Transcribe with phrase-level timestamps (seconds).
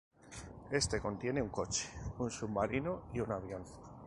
[0.71, 3.63] Este contiene un coche, un submarino y un avión.